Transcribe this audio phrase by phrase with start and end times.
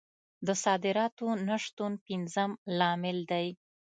[0.47, 3.47] د صادراتو نه شتون پنځم لامل دی.